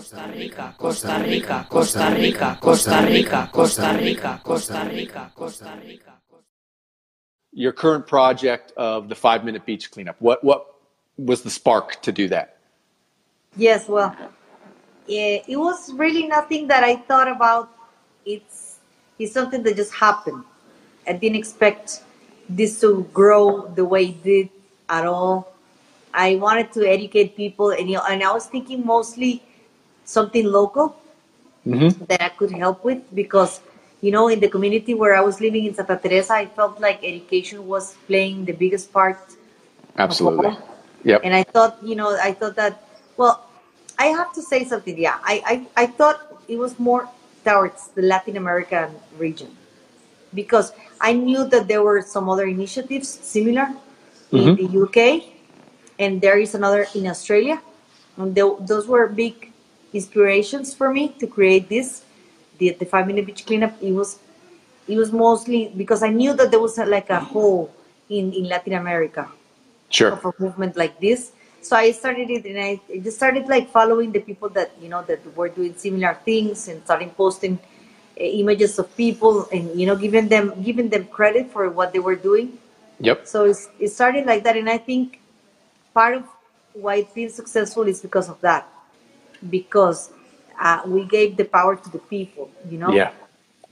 [0.00, 6.12] Costa Rica, Costa Rica, Costa Rica, Costa Rica, Costa Rica, Costa Rica, Costa Rica.
[7.52, 10.16] Your current project of the five minute beach cleanup.
[10.18, 10.74] What what
[11.18, 12.56] was the spark to do that?
[13.56, 14.16] Yes, well,
[15.06, 17.68] it, it was really nothing that I thought about.
[18.24, 18.78] It's
[19.18, 20.44] it's something that just happened.
[21.06, 22.02] I didn't expect
[22.48, 24.48] this to grow the way it did
[24.88, 25.52] at all.
[26.14, 29.42] I wanted to educate people, and you know, and I was thinking mostly
[30.10, 30.96] something local
[31.66, 32.04] Mm-hmm.
[32.06, 33.60] that I could help with because
[34.00, 37.04] you know in the community where I was living in Santa Teresa, I felt like
[37.04, 39.18] education was playing the biggest part
[39.98, 40.56] Absolutely.
[41.04, 41.20] Yep.
[41.24, 42.82] and I thought, you know, I thought that,
[43.16, 43.46] well,
[43.98, 44.96] I have to say something.
[44.98, 47.08] Yeah, I, I, I thought it was more
[47.44, 49.56] towards the Latin American region
[50.34, 53.68] because I knew that there were some other initiatives similar
[54.32, 55.24] in the UK,
[55.98, 57.60] and there is another in Australia.
[58.16, 59.49] And tho- those were big
[59.92, 62.02] inspirations for me to create this,
[62.58, 63.74] the, the five minute beach cleanup.
[63.82, 64.18] It was,
[64.88, 67.72] it was mostly because I knew that there was a, like a hole
[68.08, 69.28] in, in Latin America
[69.88, 70.12] Sure.
[70.12, 71.32] of a movement like this.
[71.62, 74.88] So I started it, and I I just started like following the people that you
[74.88, 79.86] know that were doing similar things, and starting posting uh, images of people, and you
[79.86, 82.56] know giving them giving them credit for what they were doing.
[83.00, 83.26] Yep.
[83.26, 85.20] So it's, it started like that, and I think
[85.92, 86.24] part of
[86.72, 88.68] why it's been successful is because of that,
[89.48, 90.10] because
[90.60, 92.50] uh, we gave the power to the people.
[92.68, 93.12] You know, Yeah.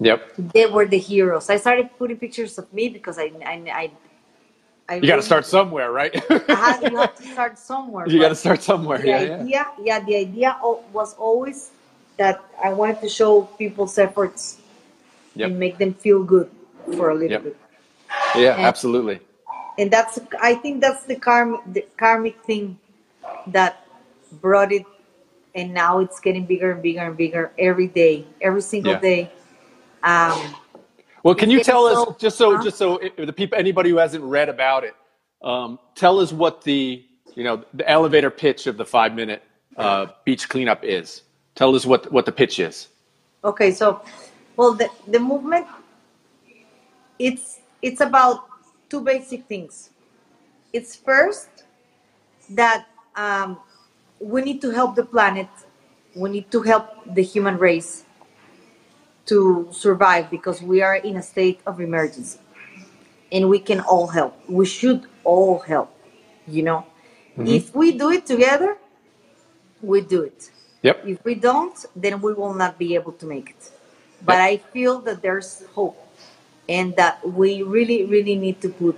[0.00, 0.32] Yep.
[0.54, 1.50] they were the heroes.
[1.50, 3.90] I started putting pictures of me because I I I.
[4.90, 6.14] I You got to start somewhere, right?
[6.48, 8.08] I had, you have to start somewhere.
[8.08, 8.96] you got to start somewhere.
[8.98, 9.20] the Yeah.
[9.22, 9.36] yeah.
[9.42, 10.56] idea, yeah, the idea
[10.94, 11.70] was always
[12.16, 14.56] that I wanted to show people's efforts
[15.36, 15.50] Yep.
[15.50, 16.48] and make them feel good
[16.96, 17.42] for a little Yep.
[17.44, 17.56] bit.
[18.34, 18.54] Yeah.
[18.56, 19.20] And- Absolutely.
[19.78, 22.78] And that's, I think that's the karmic, the karmic thing
[23.48, 23.86] that
[24.40, 24.86] brought it,
[25.58, 29.00] and now it's getting bigger and bigger and bigger every day, every single Yeah.
[29.00, 29.32] day.
[30.04, 30.54] Um,
[31.24, 32.58] Well, can you tell getting us just so Huh?
[32.58, 34.94] just so if the people anybody who hasn't read about it,
[35.42, 37.04] um, tell us what the
[37.34, 39.42] you know the elevator pitch of the five minute
[39.76, 41.22] uh, beach cleanup is.
[41.56, 42.88] Tell us what what the pitch is.
[43.44, 44.02] Okay, so
[44.56, 45.66] well the, the movement
[47.18, 48.48] it's it's about
[48.90, 49.90] two basic things.
[50.72, 51.48] It's first
[52.50, 52.86] that
[53.16, 53.58] um,
[54.20, 55.48] we need to help the planet,
[56.14, 58.04] we need to help the human race
[59.26, 62.38] to survive because we are in a state of emergency
[63.30, 64.34] and we can all help.
[64.48, 65.94] We should all help,
[66.46, 66.86] you know.
[67.36, 67.46] Mm-hmm.
[67.46, 68.78] If we do it together,
[69.82, 70.50] we do it.
[70.82, 71.06] Yep.
[71.06, 73.70] If we don't, then we will not be able to make it.
[74.24, 75.98] But I feel that there's hope
[76.68, 78.96] and that we really, really need to put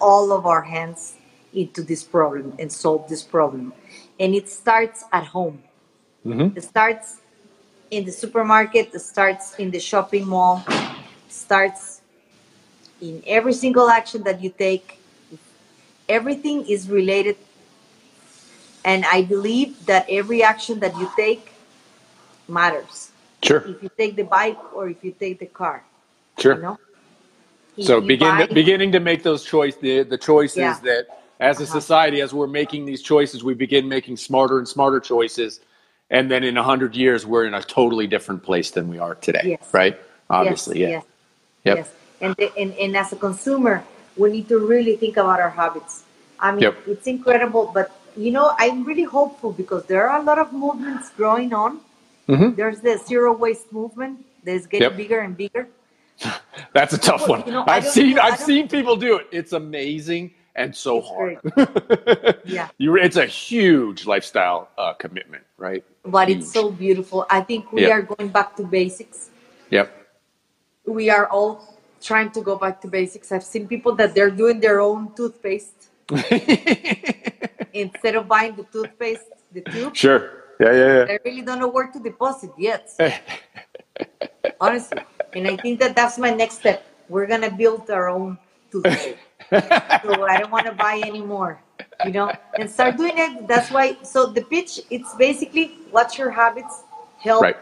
[0.00, 1.16] all of our hands
[1.54, 3.72] into this problem and solve this problem.
[4.18, 5.62] And it starts at home.
[6.26, 6.56] Mm-hmm.
[6.56, 7.20] It starts
[7.90, 10.64] in the supermarket, it starts in the shopping mall,
[11.28, 12.02] starts
[13.00, 14.98] in every single action that you take.
[16.08, 17.36] Everything is related.
[18.84, 21.52] And I believe that every action that you take
[22.48, 23.10] matters.
[23.42, 23.58] Sure.
[23.66, 25.84] If you take the bike or if you take the car,
[26.38, 26.56] Sure.
[26.56, 26.78] you know?
[27.80, 30.78] So begin buy- beginning to make those choice the the choices Yeah.
[30.82, 31.04] that
[31.40, 31.72] as a Uh-huh.
[31.80, 35.60] society as we're making these choices we begin making smarter and smarter choices
[36.10, 39.14] and then in a hundred years we're in a totally different place than we are
[39.14, 39.68] today Yes.
[39.72, 39.98] right
[40.28, 41.06] obviously yes, yeah Yes.
[41.64, 41.76] Yep.
[41.78, 41.88] Yes.
[42.22, 43.82] And, the, and and as a consumer,
[44.16, 46.04] we need to really think about our habits.
[46.38, 46.74] I mean, Yep.
[46.92, 47.86] it's incredible, but
[48.24, 51.80] you know, I'm really hopeful because there are a lot of movements growing on.
[52.28, 52.56] Mhm.
[52.56, 54.14] There's the zero waste movement
[54.44, 54.96] that's getting Yep.
[55.02, 55.64] bigger and bigger.
[56.76, 57.42] That's a tough one.
[57.46, 59.26] You know, I've seen I've seen people do it.
[59.38, 60.24] It's amazing
[60.56, 62.36] and so It's hard.
[62.44, 62.68] Yeah.
[62.78, 65.84] you, it's a huge lifestyle uh, commitment, right?
[66.04, 67.26] But it's so beautiful.
[67.30, 67.94] I think we Yeah.
[67.98, 69.30] are going back to basics.
[69.70, 69.90] Yep.
[70.86, 73.30] We are all trying to go back to basics.
[73.32, 75.88] I've seen people that they're doing their own toothpaste
[77.72, 79.94] instead of buying the toothpaste, the tube.
[79.94, 80.40] sure.
[80.60, 81.04] Yeah, yeah, yeah.
[81.08, 82.90] I really don't know where to deposit yet.
[84.60, 84.98] honestly.
[85.32, 86.84] And I think that that's my next step.
[87.08, 88.38] We're gonna build our own
[88.70, 89.16] toothpaste.
[90.02, 91.60] So I don't want to buy anymore,
[92.02, 93.46] you know, and start doing it.
[93.48, 93.96] That's why.
[94.02, 96.82] So the pitch, it's basically what's your habits,
[97.18, 97.56] help right.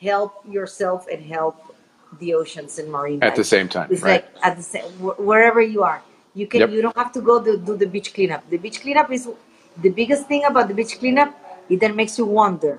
[0.00, 1.56] help yourself and help
[2.20, 4.24] the oceans and marine At the same time, It's right.
[4.24, 4.84] like at the same
[5.30, 6.02] wherever you are.
[6.34, 6.70] You can Yep.
[6.70, 8.48] you don't have to go to do the beach cleanup.
[8.50, 9.28] The beach cleanup is
[9.82, 11.30] the biggest thing about the beach cleanup.
[11.68, 12.78] It then makes you wonder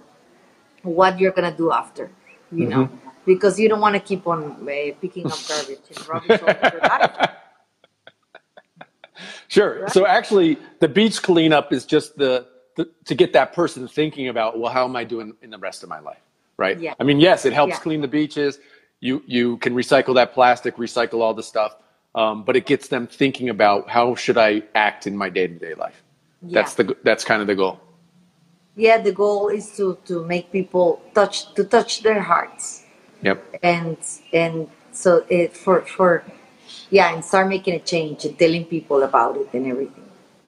[0.83, 2.09] what you're gonna do after.
[2.51, 3.09] You know, Mm-hmm.
[3.25, 6.69] because you don't want to keep on uh, picking up garbage and rubbish all over
[6.71, 6.81] your
[9.55, 9.87] Sure.
[9.89, 12.47] So actually, the beach cleanup is just the
[12.77, 15.83] the to get that person thinking about well, how am I doing in the rest
[15.83, 16.23] of my life,
[16.57, 16.79] right?
[16.79, 16.95] Yeah.
[17.01, 17.79] I mean, yes, it helps Yeah.
[17.87, 18.59] clean the beaches.
[19.01, 21.73] You you can recycle that plastic, recycle all the stuff,
[22.15, 25.55] um, but it gets them thinking about how should I act in my day to
[25.67, 26.03] day life.
[26.43, 26.61] Yeah.
[26.61, 27.79] That's the that's kind of the goal.
[28.87, 32.65] yeah the goal is to to make people touch to touch their hearts
[33.23, 33.37] Yep.
[33.63, 33.97] and
[34.33, 34.55] and
[34.91, 36.23] so it for for
[36.91, 40.04] yeah and start making a change and telling people about it and everything